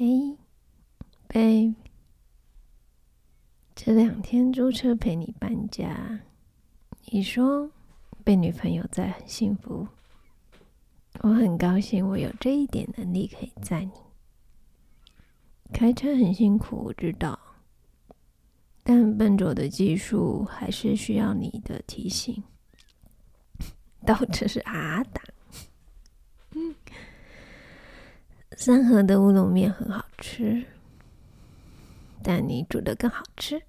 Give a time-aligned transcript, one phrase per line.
[0.00, 0.06] 嘿
[1.28, 1.74] ，babe，
[3.74, 6.20] 这两天租车陪你搬家，
[7.06, 7.68] 你说
[8.22, 9.88] 被女朋友载很幸福，
[11.22, 13.90] 我很高兴我有这一点能力可以载你。
[15.72, 17.36] 开车很辛苦，我知道，
[18.84, 22.44] 但笨拙的技术还是需要你的提醒。
[24.06, 25.20] 倒车是啊打。
[28.60, 30.64] 三河的乌龙面很好吃，
[32.24, 33.62] 但你煮的更好吃。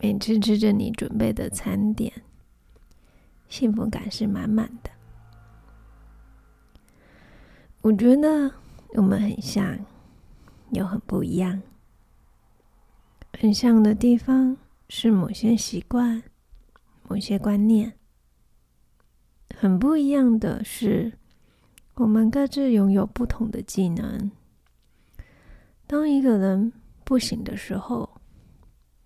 [0.00, 2.12] 每次吃着你准备的餐点，
[3.48, 4.90] 幸福感是满满的。
[7.82, 8.52] 我觉得
[8.94, 9.78] 我们很像，
[10.72, 11.62] 又很不一样。
[13.38, 14.56] 很像的地方
[14.88, 16.24] 是某些习惯、
[17.04, 17.92] 某些观念；
[19.56, 21.12] 很不一样的是。
[21.94, 24.30] 我们各自拥有不同的技能。
[25.86, 26.72] 当一个人
[27.04, 28.08] 不行的时候，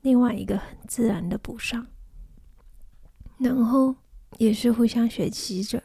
[0.03, 1.87] 另外一个很自然的补上，
[3.39, 3.97] 然后
[4.39, 5.83] 也是互相学习着。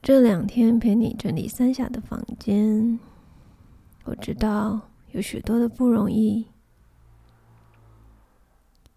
[0.00, 3.00] 这两天陪你整理三峡的房间，
[4.04, 6.46] 我知道有许多的不容易。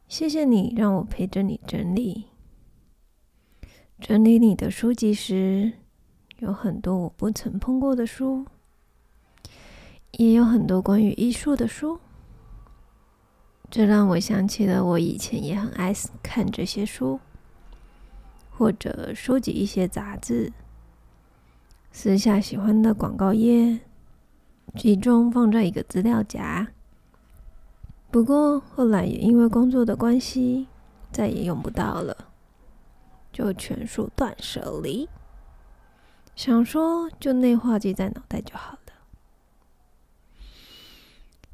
[0.08, 2.25] 谢谢你让我陪着你整理。
[4.02, 5.73] 整理你的书籍时，
[6.38, 8.45] 有很多我不曾碰过的书，
[10.11, 12.00] 也有很多关于艺术的书。
[13.69, 17.19] 这让我想起了我以前也很爱看这些书，
[18.50, 20.53] 或者收集一些杂志，
[21.91, 23.81] 私下喜欢的广告页，
[24.75, 26.69] 集中放在一个资料夹。
[28.09, 30.67] 不过后来也因为工作的关系，
[31.11, 32.28] 再也用不到了。
[33.31, 35.08] 就全数断舍离，
[36.35, 38.80] 想说就内化记在脑袋就好了。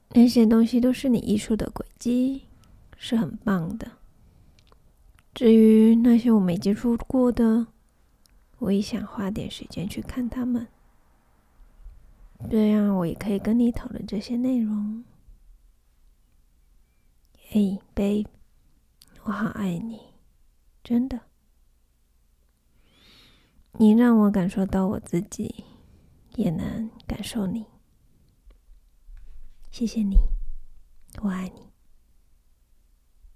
[0.10, 2.46] 那些东西都是你艺术的轨迹，
[2.98, 3.92] 是很棒的。
[5.34, 7.68] 至于那些我没接触过的，
[8.60, 10.68] 我也想花点时间去看他们，
[12.50, 15.04] 这样我也可以跟你讨论这些内容。
[17.50, 18.28] 嘿，babe，
[19.24, 20.00] 我好爱你，
[20.82, 21.20] 真的。
[23.78, 25.66] 你让我感受到我自己，
[26.36, 27.66] 也能感受你。
[29.70, 30.18] 谢谢你，
[31.22, 31.75] 我爱你。